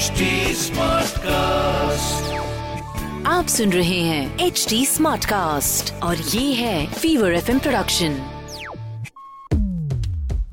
[0.00, 2.28] HD Smartcast.
[3.26, 8.14] आप सुन रहे हैं एच डी स्मार्ट कास्ट और ये है Fever F production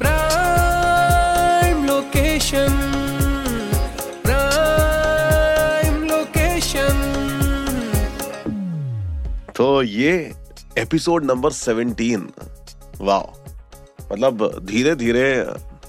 [0.02, 2.76] Prime location
[4.26, 7.00] Prime location.
[9.56, 10.12] तो ये
[10.78, 12.28] एपिसोड नंबर 17
[13.02, 13.24] वाह
[14.12, 15.30] मतलब धीरे धीरे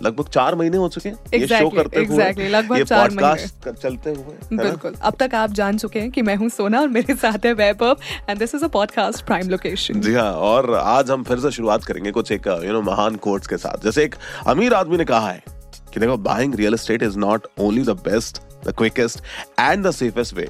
[0.03, 4.11] लगभग चार महीने हो चुके हैं। ये शो करते exactly, हुए लगभग चार podcast चलते
[4.11, 7.47] हुए बिल्कुल। अब तक आप जान चुके हैं कि मैं हूँ सोना और मेरे साथ
[7.47, 7.97] है Vaibhav
[8.29, 11.85] and this is a podcast Prime Location जी हाँ और आज हम फिर से शुरुआत
[11.85, 14.15] करेंगे कुछ एक यू नो महान कोट्स के साथ। जैसे एक
[14.47, 15.43] अमीर आदमी ने कहा है
[15.95, 19.21] कि देखो buying real estate is not only the best the quickest
[19.61, 20.49] and the safest way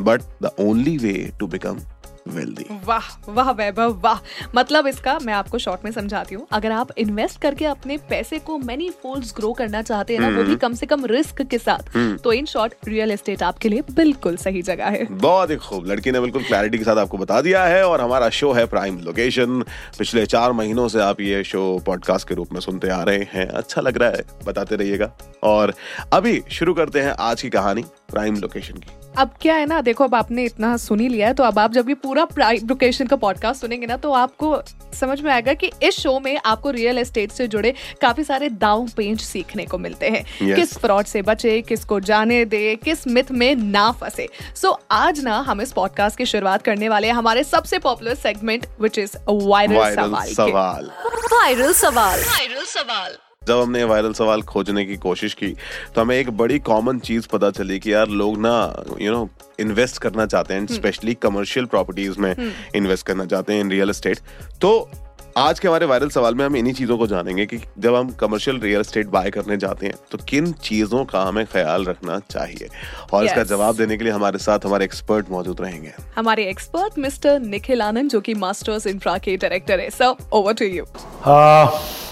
[0.00, 1.78] but the only way to become
[2.26, 2.64] wealthy.
[2.84, 4.18] वाह वाह वैभव वाह।
[4.54, 8.58] मतलब इसका मैं आपको शॉर्ट में समझाती हूँ। अगर आप इन्वेस्ट करके अपने पैसे को
[8.60, 11.96] मेनी फोल्ड्स ग्रो करना चाहते हैं ना वो भी कम से कम रिस्क के साथ
[12.24, 16.10] तो इन शॉर्ट रियल एस्टेट आपके लिए बिल्कुल सही जगह है। बहुत ही खूब। लड़की
[16.10, 19.62] ने बिल्कुल क्लैरिटी के साथ आपको बता दिया है और हमारा शो है प्राइम लोकेशन
[19.98, 23.46] पिछले चार महीनों से आप ये शो पॉडकास्ट के रूप में सुनते आ रहे हैं।
[23.48, 25.74] अच्छा लग रहा है बताते रहिएगा। और
[26.12, 30.04] अभी शुरू करते हैं आज की कहानी प्राइम लोकेशन की। अब क्या है ना देखो
[30.04, 33.16] अब आपने इतना सुन ही लिया है तो अब आप जब ये पूरा लोकेशन का
[33.16, 34.62] पॉडकास्ट सुनेंगे ना तो आपको
[35.00, 38.88] समझ में आएगा कि इस शो में आपको रियल एस्टेट से जुड़े काफ़ी सारे दाव
[38.96, 40.54] पेंच सीखने को मिलते हैं। Yes.
[40.54, 45.20] किस फ्रॉड से बचे किसको जाने दे किस मिथ में ना फंसे। सो so, आज
[45.20, 49.16] ना हम इस पॉडकास्ट की शुरुआत करने वाले हैं हमारे सबसे popular segment which is
[49.28, 50.90] viral viral सवाल के। सवाल।
[51.32, 55.54] वायरल सवाल। वायरल सवाल। जब हमने वायरल सवाल खोजने की कोशिश की
[55.94, 58.54] तो हमें एक बड़ी कॉमन चीज़ पता चली कि यार लोग ना
[59.00, 59.28] यू नो
[59.60, 62.34] इन्वेस्ट करना चाहते हैं स्पेशली कमर्शियल प्रॉपर्टीज़ में
[62.74, 64.18] इन्वेस्ट करना चाहते हैं इन रियल एस्टेट
[64.60, 64.90] तो
[65.38, 68.58] आज के हमारे वायरल सवाल में हम इन्हीं चीज़ों को जानेंगे कि जब हम कमर्शियल
[68.60, 72.68] रियल एस्टेट बाय करने जाते हैं तो किन चीज़ों का हमें ख्याल रखना चाहिए?
[73.12, 73.30] और yes.
[73.30, 77.82] इसका जवाब देने के लिए हमारे साथ हमारे एक्सपर्ट मौजूद रहेंगे। हमारे एक्सपर्ट मिस्टर निखिल
[77.82, 80.84] आनंद जो कि मास्टर्स इंफ्रा के डायरेक्टर है। Sir over to you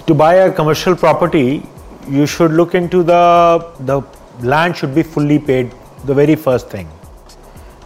[0.07, 1.63] to buy a commercial property,
[2.09, 4.01] you should look into the the
[4.45, 5.73] land should be fully paid.
[6.05, 6.89] The very first thing.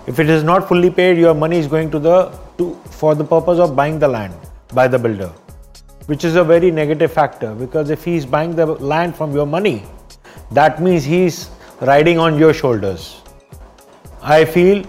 [0.08, 3.24] If it is not fully paid, your money is going to the to for the
[3.24, 4.34] purpose of buying the land
[4.74, 5.32] by the builder,
[6.06, 9.46] which is a very negative factor because if he is buying the land from your
[9.46, 9.84] money,
[10.52, 11.50] that means he is
[11.82, 13.22] riding on your shoulders.
[14.22, 14.86] I feel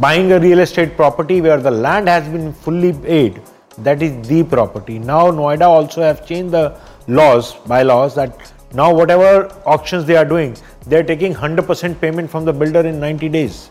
[0.00, 3.40] buying a real estate property where the land has been fully paid
[3.78, 4.98] that is the property.
[4.98, 10.56] Now noida also have changed the laws bylaws that now whatever auctions they are doing
[10.86, 13.70] they are taking 100% payment from the builder in 90 days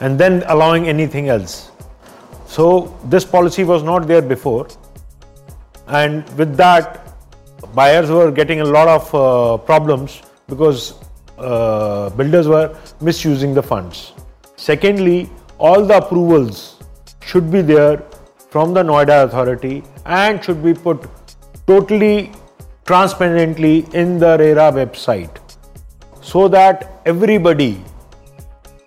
[0.00, 1.70] and then allowing anything else.
[2.46, 4.68] So this policy was not there before.
[5.86, 7.06] And with that
[7.74, 10.94] buyers were getting a lot of uh, problems because
[11.38, 14.12] uh, builders were misusing the funds.
[14.56, 16.82] Secondly all the approvals
[17.20, 18.02] should be there
[18.50, 21.06] from the noida authority and should be put
[21.66, 22.32] totally
[22.86, 25.38] transparently in the rera website
[26.22, 27.82] so that everybody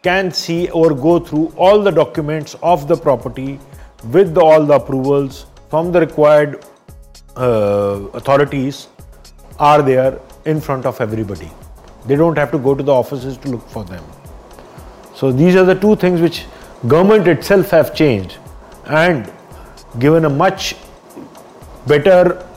[0.03, 3.59] can see or go through all the documents of the property
[4.11, 6.65] with all the approvals from the required
[7.37, 8.87] uh, authorities
[9.59, 11.51] are there in front of everybody.
[12.07, 14.03] They don't have to go to the offices to look for them.
[15.13, 16.45] So these are the two things which
[16.87, 18.37] government itself have changed
[18.85, 19.31] and
[19.99, 20.75] given a much
[21.87, 22.47] better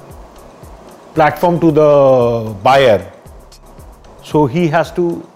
[1.14, 3.12] platform to the buyer.
[4.22, 5.26] So he has to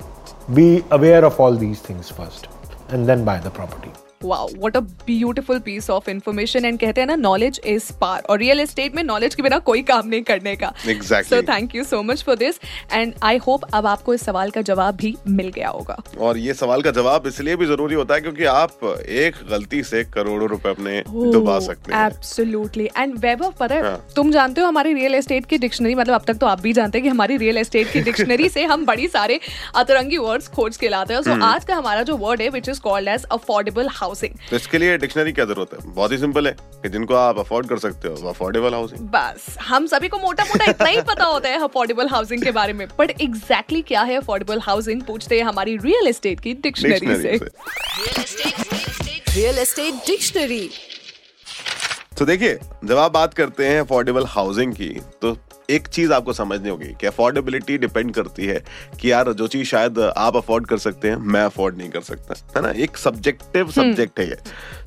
[0.54, 2.48] be aware of all these things first
[2.88, 3.92] and then buy the property.
[4.24, 8.38] Wow what a beautiful piece of information and कहते हैं ना knowledge is पार और
[8.38, 10.72] real estate में knowledge के बिना कोई काम नहीं करने का.
[10.84, 11.30] Exactly.
[11.30, 12.60] So thank you so much for this
[12.92, 15.96] and I hope अब आपको इस सवाल का जवाब भी मिल गया होगा.
[16.20, 20.04] और ये सवाल का जवाब इसलिए भी ज़रूरी होता है क्योंकि आप एक गलती से
[20.04, 21.02] करोड़ों रुपए अपने
[21.32, 25.46] डुबा सकते हैं। एब्सोल्युटली एंड वैभव पता है। हाँ। तुम जानते हो हमारी रियल एस्टेट
[25.46, 28.00] की डिक्शनरी मतलब अब तक तो आप भी जानते हैं कि हमारी रियल एस्टेट की
[28.00, 29.40] डिक्शनरी से हम बड़ी सारे
[29.76, 32.68] अतरंगी वर्ड्स खोज के लाते हैं। सो हम्म। आज का हमारा जो वर्ड है which
[32.68, 35.78] is called as affordable housing तो इसके लिए डिक्शनरी क्या ज़रूरत है?
[35.86, 39.56] बहुत ही सिंपल है। कि जिनको आप अफोर्ड कर सकते हो वो अफोर्डेबल हाउसिंग बस
[39.62, 42.86] हम सभी को मोटा मोटा इतना ही पता होता है अफोर्डेबल हाउसिंग के बारे में।
[42.98, 47.36] बट एग्जैक्टली क्या है अफोर्डेबल हाउसिंग पूछते हैं हमारी रियल एस्टेट की डिक्शनरी से।
[49.34, 50.68] रियल एस्टेट डिक्शनरी
[52.18, 54.88] तो देखिए जब आप बात करते हैं अफोर्डेबल हाउसिंग की
[55.22, 55.32] तो
[55.70, 58.62] एक चीज़ आपको समझनी होगी कि अफोर्डेबिलिटी डिपेंड करती है
[59.00, 62.34] कि यार जो चीज़ शायद आप अफोर्ड कर सकते हैं मैं अफोर्ड नहीं कर सकता।
[62.56, 62.70] है ना?
[62.82, 64.36] एक सब्जेक्टिव सब्जेक्ट है ये।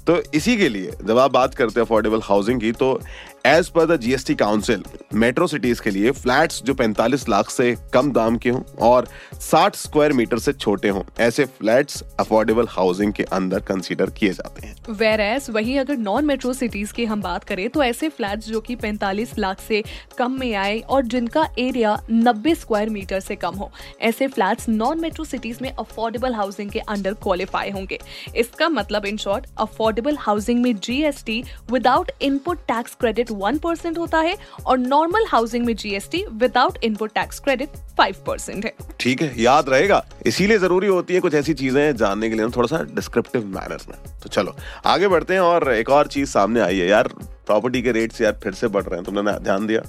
[0.07, 2.99] तो इसी के लिए जब आप बात करते हैं अफोर्डेबल हाउसिंग की तो
[3.45, 4.83] एज पर the GST council
[5.13, 9.07] metro cities के लिए फ्लैट्स जो 45 लाख से कम दाम के हों और
[9.41, 14.67] 60 स्क्वायर मीटर से छोटे हों, ऐसे फ्लैट्स अफोर्डेबल हाउसिंग के अंदर कंसीडर किए जाते
[14.67, 18.47] हैं। वेर एस वही अगर नॉन मेट्रो सिटीज़ की हम बात करें तो ऐसे फ्लैट्स
[18.47, 19.83] जो कि 45 लाख से
[20.17, 23.71] कम में आए और जिनका एरिया 90 स्क्वायर मीटर से कम हो,
[24.01, 27.99] ऐसे फ्लैट्स नॉन मेट्रो सिटीज़ में अफोर्डेबल हाउसिंग के अंडर क्वालिफाई होंगे।
[28.37, 34.19] इसका मतलब इन शॉर्ट अफोर्डेबल हाउसिंग में GST without input tax credit one percent होता
[34.19, 34.35] है
[34.65, 39.69] और नॉर्मल हाउसिंग में GST without input tax credit five percent है। ठीक है याद
[39.69, 43.85] रहेगा। इसीलिए ज़रूरी होती है कुछ ऐसी चीज़ें जानने के लिए थोड़ा सा डिस्क्रिप्टिव मैनर
[43.89, 44.55] में। तो चलो
[44.85, 47.07] आगे बढ़ते हैं और एक और चीज़ सामने आई है। यार
[47.47, 49.81] प्रॉपर्टी के रेट्स यार फिर से बढ़ रहे हैं तुमने ध्यान दिया?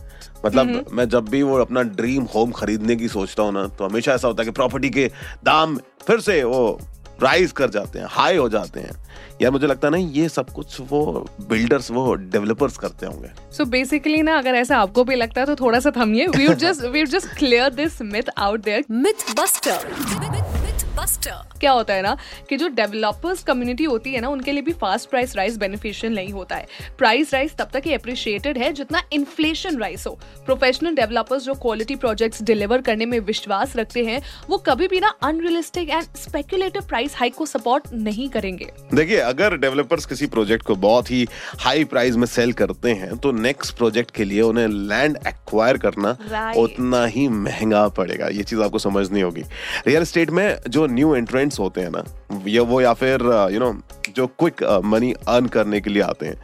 [0.47, 4.13] मतलब मैं जब भी वो अपना ड्रीम होम खरीदने की सोचता हूँ ना तो हमेशा
[4.13, 5.07] ऐसा होता है कि प्रॉपर्टी के
[5.45, 6.81] दाम फिर से वो
[7.23, 8.95] राइज कर जाते हैं हाई हो जाते हैं।
[9.43, 13.65] यार मुझे लगता है ना ये सब कुछ वो बिल्डर्स वो डेवलपर्स करते होंगे। सो
[13.65, 16.85] बेसिकली ना अगर ऐसा आपको भी लगता है तो थोड़ा सा थमिए। We would just
[16.85, 20.52] we just clear this myth out there myth buster
[20.93, 22.17] buster क्या होता है ना
[22.49, 26.33] कि जो डेवलपर्स कम्युनिटी होती है ना उनके लिए भी फास्ट प्राइस राइज बेनिफिशियल नहीं
[26.33, 26.67] होता है।
[26.99, 30.13] प्राइस राइज तब तक अप्रिशिएटेड है जितना इन्फ्लेशन राइज हो।
[30.47, 35.15] प्रोफेशनल डेवलपर्स जो क्वालिटी प्रोजेक्ट्स डिलीवर करने में विश्वास रखते हैं वो कभी भी ना
[35.23, 40.75] unrealistic and speculative price hike को सपोर्ट नहीं करेंगे। देखिए अगर डेवलपर्स किसी प्रोजेक्ट को
[40.77, 41.27] बहुत ही
[41.61, 46.17] हाई प्राइस में सेल करते हैं तो नेक्स्ट प्रोजेक्ट के लिए उन्हें लैंड एक्वायर करना
[46.23, 46.57] Right.
[46.57, 49.43] उतना ही महँगा पड़ेगा। ये चीज़ आपको समझनी होगी।
[49.87, 52.05] रियल स्टेट में जो न्यू एंट्रेंट्स होते हैं ना
[52.47, 53.73] ये वो या फिर यू नो
[54.17, 56.37] जो क्विक मनी अर्न करने के लिए आते हैं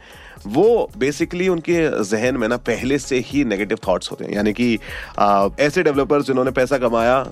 [0.47, 4.79] वो बेसिकली उनके जहन में ना पहले से ही नेगेटिव थॉट्स होते हैं। यानी कि
[5.19, 7.27] uh, ऐसे डेवलपर्स जिन्होंने पैसा कमाया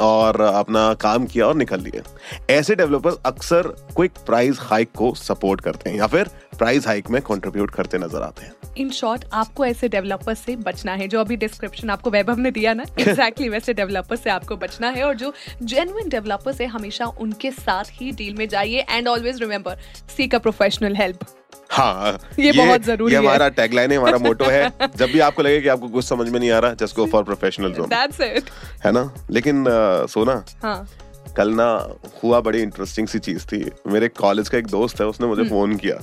[0.00, 2.02] और अपना काम किया और निकल लिए।
[2.50, 3.62] ऐसे डेवलपर्स अक्सर
[3.96, 8.22] क्विक प्राइस हाइक को सपोर्ट करते हैं या फिर प्राइस हाइक में कंट्रीब्यूट करते नज़र
[8.22, 12.36] आते हैं। इन शॉर्ट आपको ऐसे डेवलपर्स से बचना है जो अभी डिस्क्रिप्शन आपको वैभव
[12.36, 15.32] ने दिया ना एग्जैक्टली exactly वैसे डेवलपर्स से आपको बचना है और जो
[15.62, 19.78] जेन्युइन डेवलपर्स है हमेशा उनके साथ ही डील में जाइए and always remember
[20.16, 21.18] seek a professional help
[21.70, 25.18] हाँ ये ये बहुत ज़रूरी ये है। हमारा टैगलाइन है हमारा मोटो है। जब भी
[25.20, 27.88] आपको लगे कि आपको कुछ समझ में नहीं आ रहा just go for professional zone
[27.88, 28.50] that's it
[28.84, 29.10] है ना?
[29.30, 30.86] लेकिन अ, सोना हाँ।
[31.36, 31.64] कल ना
[32.22, 35.50] हुआ बड़ी इंटरेस्टिंग सी चीज़ थी। मेरे कॉलेज का एक दोस्त है उसने मुझे हम्म।
[35.50, 35.94] फ़ोन किया।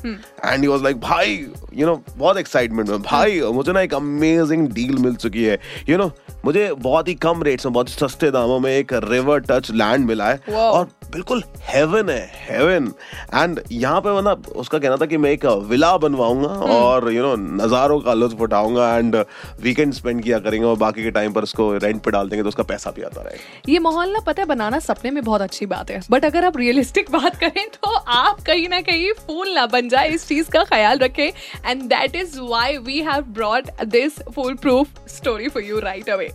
[0.51, 4.67] एंड ही वाज लाइक भाई यू नो बहुत एक्साइटमेंट में भाई मुझे ना एक अमेजिंग
[4.67, 5.59] डील मिल चुकी है।
[5.89, 6.11] यू नो
[6.45, 10.29] मुझे बहुत ही कम रेट्स में बहुत सस्ते दामों में एक रिवर टच लैंड मिला
[10.29, 12.91] है। और बिल्कुल हेवन है हेवन
[13.33, 17.35] एंड यहाँ पे मतलब उसका कहना था कि मैं एक विला बनवाऊँगा और यू नो
[17.63, 19.15] नज़ारों का लुत्फ उठाऊँगा एंड
[19.61, 22.49] वीकेंड स्पेंड किया करेंगे और बाकी के टाइम पर उसको रेंट पे डाल देंगे तो
[22.49, 23.61] उसका पैसा भी आता रहेगा.
[23.69, 26.01] ये माहौल ना पता है बनाना सपने में बहुत अच्छी बात है.
[26.11, 30.09] बट अगर आप रियलिस्टिक बात करें तो आप कहीं ना कहीं फूल ना बन जाए
[30.09, 31.27] इस चीज़ का ख्याल रखें.
[31.65, 36.31] And that is why we have brought this full proof story for you right away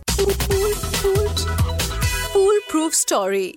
[2.33, 3.47] fool proof story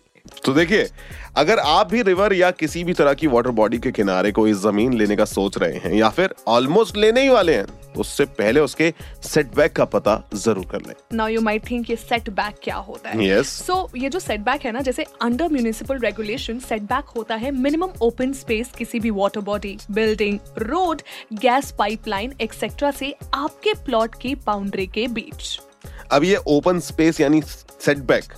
[0.45, 0.89] तो देखिए
[1.37, 4.93] अगर आप भी रिवर या किसी भी तरह की वाटर बॉडी के किनारे कोई ज़मीन
[4.93, 8.61] लेने का सोच रहे हैं या फिर ऑलमोस्ट लेने ही वाले हैं तो उससे पहले
[8.61, 8.93] उसके
[9.25, 13.17] सेटबैक का पता ज़रूर कर लें। नाउ यू माइट थिंक ये सेटबैक क्या होता है?
[13.19, 13.47] Yes.
[13.47, 18.33] सो ये जो सेटबैक है ना जैसे अंडर म्यूनिसिपल रेगुलेशन सेटबैक होता है मिनिमम ओपन
[18.33, 21.03] स्पेस किसी भी water body building road
[21.33, 25.59] gas pipeline etcetera से आपके प्लॉट की बाउंड्री के बीच।
[26.13, 28.33] अब ये ओपन स्पेस यानी setback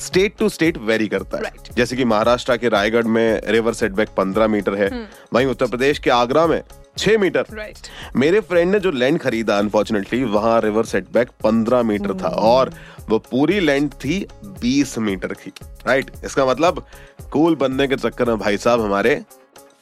[0.00, 1.76] state to state vary करता है Right.
[1.76, 5.34] जैसे कि महाराष्ट्र के रायगढ़ में रिवर सेटबैक 15 मीटर है hmm.
[5.34, 6.62] वहीं उत्तर प्रदेश के आगरा में
[6.98, 7.88] छह मीटर right.
[8.16, 12.22] मेरे फ्रेंड ने जो लैंड खरीदा अनफॉर्चुनेटली वहाँ रिवर सेटबैक 15 मीटर hmm.
[12.22, 12.72] था और
[13.08, 14.26] वो पूरी लैंड थी
[14.64, 15.52] 20 मीटर की
[15.86, 16.24] राइट right?
[16.24, 16.84] इसका मतलब
[17.32, 19.20] कूल बनने के चक्कर में भाई साहब हमारे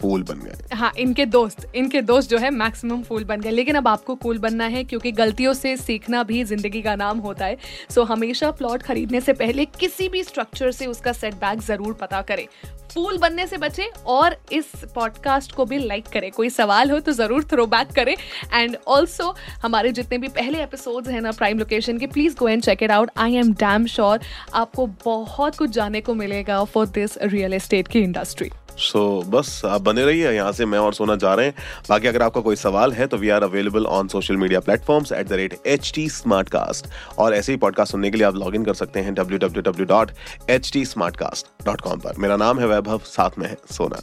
[0.03, 3.77] फूल बन गए। हाँ इनके दोस्त इनके दोस्त जो है मैक्सिमम फूल बन गए। लेकिन
[3.77, 7.57] अब आपको कूल बनना है क्योंकि गलतियों से सीखना भी ज़िंदगी का नाम होता है।
[7.91, 12.47] सो हमेशा प्लॉट खरीदने से पहले किसी भी स्ट्रक्चर से उसका सेटबैक ज़रूर पता करें।
[12.95, 17.13] फूल बनने से बचे और इस पॉडकास्ट को भी लाइक करें। कोई सवाल हो तो
[17.13, 18.15] ज़रूर थ्रो बैक करें।
[18.55, 22.63] एंड ऑल्सो हमारे जितने भी पहले एपिसोड्स हैं ना प्राइम लोकेशन के please go and
[22.63, 24.21] check it out I am damn sure
[24.55, 28.51] आपको बहुत कुछ जानने को मिलेगा फॉर दिस रियल एस्टेट की इंडस्ट्री
[28.83, 31.55] सो बस आप बने रहिए, यहाँ से मैं और सोना जा रहे हैं।
[31.89, 35.29] बाकी अगर आपका कोई सवाल है तो we are available on social media platforms at
[35.29, 36.09] the rate H T
[36.49, 39.39] Smartcast और ऐसे ही पॉडकास्ट सुनने के लिए आप लॉग इन कर सकते हैं W
[39.39, 40.11] W W dot
[40.51, 40.85] H T
[41.17, 44.03] Smartcast dot com पर। मेरा नाम है वैभव, साथ में है सोना।